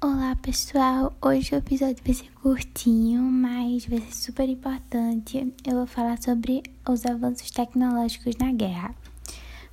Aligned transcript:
Olá 0.00 0.36
pessoal, 0.36 1.12
hoje 1.20 1.52
o 1.52 1.58
episódio 1.58 1.96
vai 2.04 2.14
ser 2.14 2.30
curtinho, 2.40 3.20
mas 3.20 3.84
vai 3.84 3.98
ser 3.98 4.14
super 4.14 4.48
importante. 4.48 5.52
Eu 5.66 5.74
vou 5.74 5.86
falar 5.88 6.22
sobre 6.22 6.62
os 6.88 7.04
avanços 7.04 7.50
tecnológicos 7.50 8.36
na 8.36 8.52
guerra. 8.52 8.94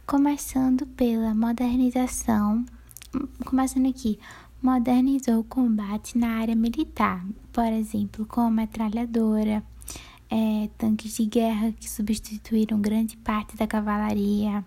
Começando 0.03 0.87
pela 0.87 1.35
modernização, 1.35 2.65
começando 3.45 3.87
aqui, 3.87 4.17
modernizou 4.63 5.41
o 5.41 5.43
combate 5.43 6.17
na 6.17 6.39
área 6.39 6.55
militar, 6.55 7.23
por 7.53 7.71
exemplo, 7.71 8.25
com 8.25 8.41
a 8.41 8.49
metralhadora, 8.49 9.63
é, 10.29 10.69
tanques 10.77 11.15
de 11.15 11.25
guerra 11.25 11.71
que 11.71 11.89
substituíram 11.89 12.79
grande 12.79 13.15
parte 13.17 13.55
da 13.55 13.67
cavalaria, 13.67 14.65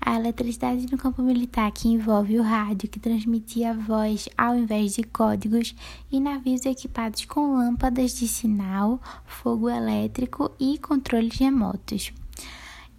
a 0.00 0.16
eletricidade 0.16 0.90
no 0.90 0.98
campo 0.98 1.22
militar 1.22 1.70
que 1.72 1.88
envolve 1.88 2.38
o 2.38 2.42
rádio 2.42 2.88
que 2.88 2.98
transmitia 2.98 3.74
voz 3.74 4.28
ao 4.36 4.56
invés 4.56 4.94
de 4.94 5.02
códigos 5.02 5.74
e 6.10 6.20
navios 6.20 6.64
equipados 6.64 7.24
com 7.24 7.56
lâmpadas 7.56 8.16
de 8.16 8.26
sinal, 8.26 9.00
fogo 9.26 9.68
elétrico 9.68 10.50
e 10.58 10.78
controles 10.78 11.38
remotos. 11.38 12.12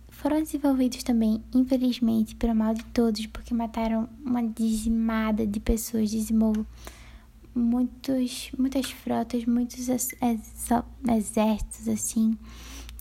Foram 0.09 0.41
desenvolvidos 0.41 1.01
também, 1.01 1.41
infelizmente, 1.55 2.35
para 2.35 2.53
mal 2.53 2.73
de 2.73 2.83
todos, 2.85 3.25
porque 3.27 3.53
mataram 3.53 4.09
uma 4.25 4.43
dizimada 4.43 5.47
de 5.47 5.61
pessoas, 5.61 6.09
dizimou 6.09 6.53
muitos, 7.53 8.51
muitas 8.57 8.91
frotas, 8.91 9.45
muitos 9.45 9.87
exércitos 9.89 11.87
assim, 11.87 12.37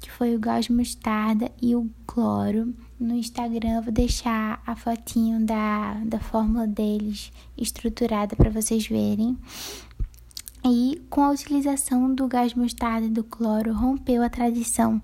que 0.01 0.11
foi 0.11 0.35
o 0.35 0.39
gás 0.39 0.69
mostarda 0.69 1.51
e 1.61 1.75
o 1.75 1.89
cloro. 2.07 2.75
No 2.99 3.15
Instagram 3.15 3.83
vou 3.83 3.93
deixar 3.93 4.63
a 4.67 4.75
fotinho 4.75 5.45
da, 5.45 5.95
da 6.05 6.19
fórmula 6.19 6.67
deles 6.67 7.33
estruturada 7.57 8.35
para 8.35 8.51
vocês 8.51 8.87
verem. 8.87 9.39
E 10.65 11.01
com 11.09 11.23
a 11.23 11.31
utilização 11.31 12.13
do 12.15 12.27
gás 12.27 12.55
mostarda 12.55 13.07
e 13.07 13.11
do 13.11 13.23
cloro, 13.23 13.73
rompeu 13.73 14.23
a 14.23 14.29
tradição 14.29 15.01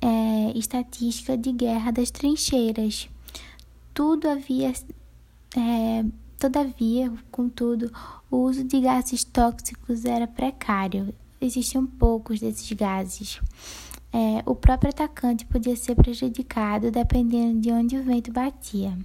é, 0.00 0.58
estatística 0.58 1.36
de 1.36 1.52
guerra 1.52 1.90
das 1.90 2.10
trincheiras. 2.10 3.08
Tudo 3.94 4.28
havia 4.28 4.72
é, 5.56 6.04
Todavia, 6.40 7.12
contudo, 7.30 7.92
o 8.30 8.38
uso 8.38 8.64
de 8.64 8.80
gases 8.80 9.22
tóxicos 9.22 10.06
era 10.06 10.26
precário. 10.26 11.14
Existiam 11.38 11.86
poucos 11.86 12.40
desses 12.40 12.72
gases. 12.72 13.38
É, 14.10 14.42
o 14.46 14.54
próprio 14.54 14.88
atacante 14.88 15.44
podia 15.44 15.76
ser 15.76 15.96
prejudicado 15.96 16.90
dependendo 16.90 17.60
de 17.60 17.70
onde 17.70 17.94
o 17.98 18.02
vento 18.02 18.32
batia. 18.32 18.98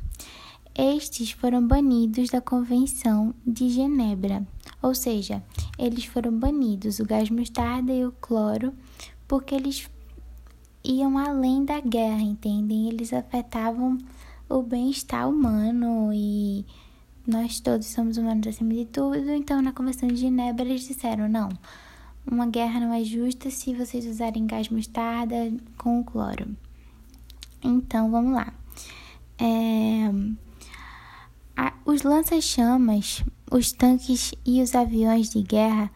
Estes 0.74 1.32
foram 1.32 1.68
banidos 1.68 2.30
da 2.30 2.40
Convenção 2.40 3.36
de 3.46 3.68
Genebra, 3.68 4.48
ou 4.82 4.96
seja, 4.96 5.44
eles 5.78 6.06
foram 6.06 6.32
banidos, 6.32 7.00
o 7.00 7.06
gás 7.06 7.30
mostarda 7.30 7.92
e 7.92 8.06
o 8.06 8.14
cloro, 8.14 8.74
porque 9.28 9.54
eles 9.54 9.90
iam 10.86 11.18
além 11.18 11.66
da 11.66 11.82
guerra, 11.82 12.22
entendem? 12.22 12.88
Eles 12.88 13.12
afetavam 13.12 13.98
o 14.48 14.62
bem-estar 14.62 15.30
humano 15.30 16.12
e 16.14 16.66
nós 17.28 17.60
todos 17.60 17.88
somos 17.88 18.18
humanos 18.18 18.48
acima 18.48 18.74
de 18.74 18.86
tudo, 18.86 19.32
então 19.32 19.62
na 19.62 19.72
Convenção 19.72 20.08
de 20.08 20.16
Genebra 20.16 20.66
eles 20.66 20.88
disseram: 20.88 21.28
não, 21.28 21.50
uma 22.30 22.46
guerra 22.46 22.80
não 22.80 22.94
é 22.94 23.04
justa 23.04 23.50
se 23.50 23.74
vocês 23.74 24.06
usarem 24.06 24.46
gás 24.46 24.70
mostarda 24.70 25.52
com 25.78 26.04
cloro. 26.04 26.56
Então 27.64 28.12
vamos 28.12 28.34
lá. 28.34 28.54
É, 29.40 30.10
a, 31.58 31.74
os 31.86 32.04
lança-chamas, 32.04 33.24
os 33.52 33.72
tanques 33.72 34.34
e 34.46 34.62
os 34.62 34.76
aviões 34.76 35.30
de 35.30 35.42
guerra, 35.42 35.92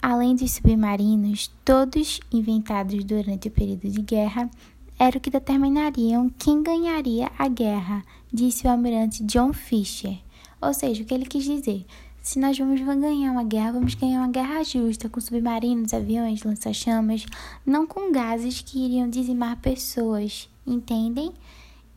além 0.00 0.34
dos 0.34 0.52
submarinos, 0.52 1.50
todos 1.64 2.20
inventados 2.32 3.04
durante 3.04 3.48
o 3.48 3.50
período 3.50 3.88
de 3.88 4.00
guerra, 4.00 4.50
era 4.98 5.16
o 5.16 5.20
que 5.20 5.30
determinariam 5.30 6.30
quem 6.38 6.62
ganharia 6.62 7.30
a 7.38 7.48
guerra, 7.48 8.02
disse 8.32 8.66
o 8.66 8.70
almirante 8.70 9.24
John 9.24 9.52
Fisher. 9.52 10.18
Ou 10.60 10.74
seja, 10.74 11.02
o 11.02 11.06
que 11.06 11.14
ele 11.14 11.26
quis 11.26 11.44
dizer? 11.44 11.86
Se 12.22 12.38
nós 12.38 12.58
vamos 12.58 12.80
ganhar 12.80 13.32
uma 13.32 13.44
guerra, 13.44 13.72
vamos 13.72 13.94
ganhar 13.94 14.20
uma 14.20 14.30
guerra 14.30 14.62
justa, 14.62 15.08
com 15.08 15.20
submarinos, 15.20 15.94
aviões, 15.94 16.42
lança-chamas, 16.42 17.24
não 17.64 17.86
com 17.86 18.12
gases 18.12 18.60
que 18.60 18.78
iriam 18.84 19.08
dizimar 19.08 19.56
pessoas, 19.56 20.48
entendem? 20.66 21.32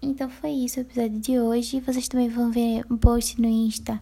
Então 0.02 0.30
foi 0.30 0.52
isso 0.52 0.80
o 0.80 0.82
episódio 0.82 1.20
de 1.20 1.40
hoje. 1.40 1.82
Vocês 1.82 2.08
também 2.08 2.30
vão 2.30 2.52
ver 2.52 2.86
um 2.90 2.98
post 2.98 3.40
no 3.42 3.48
Insta 3.48 4.02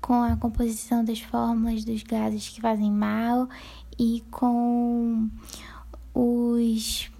com 0.00 0.14
a 0.22 0.36
composição 0.36 1.04
das 1.04 1.20
fórmulas 1.20 1.84
dos 1.84 2.02
gases 2.02 2.48
que 2.48 2.60
fazem 2.60 2.90
mal 2.90 3.48
e 3.98 4.24
com 4.30 5.28
os 6.14 7.10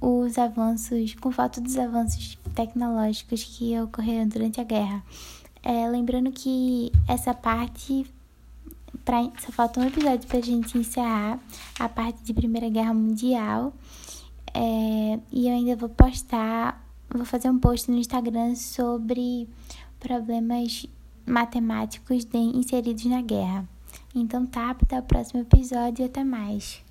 os 0.00 0.38
avanços, 0.38 1.14
com 1.14 1.32
foto 1.32 1.60
dos 1.60 1.76
avanços 1.76 2.38
tecnológicos 2.54 3.42
que 3.42 3.78
ocorreram 3.80 4.28
durante 4.28 4.60
a 4.60 4.64
guerra. 4.64 5.02
É, 5.62 5.88
lembrando 5.88 6.30
que 6.30 6.92
essa 7.06 7.34
parte. 7.34 8.06
Pra, 9.04 9.22
só 9.38 9.52
falta 9.52 9.80
um 9.80 9.86
episódio 9.86 10.26
pra 10.28 10.40
gente 10.40 10.76
encerrar 10.76 11.38
a 11.78 11.88
parte 11.88 12.22
de 12.22 12.34
Primeira 12.34 12.68
Guerra 12.68 12.94
Mundial. 12.94 13.72
É, 14.54 15.18
e 15.30 15.48
eu 15.48 15.54
ainda 15.54 15.76
vou 15.76 15.88
postar. 15.88 16.84
Vou 17.10 17.24
fazer 17.24 17.48
um 17.48 17.58
post 17.58 17.90
no 17.90 17.96
Instagram 17.96 18.54
sobre 18.54 19.48
problemas 19.98 20.86
matemáticos 21.26 22.24
de, 22.24 22.38
inseridos 22.38 23.04
na 23.06 23.22
guerra. 23.22 23.68
Então 24.14 24.46
tá, 24.46 24.70
até 24.70 24.98
o 24.98 25.02
próximo 25.02 25.40
episódio 25.40 26.02
e 26.02 26.06
até 26.06 26.24
mais. 26.24 26.82